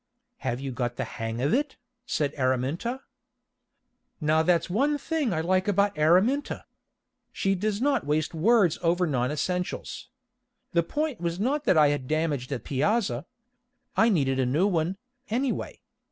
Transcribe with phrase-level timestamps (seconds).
[0.37, 3.01] "Have you got the hang of it?" said Araminta.
[4.19, 6.65] Now that's one thing I like about Araminta.
[7.31, 10.09] She does not waste words over non essentials.
[10.71, 13.27] The point was not that I had damaged the piazza.
[13.95, 14.97] I needed a new one,
[15.29, 15.81] anyway.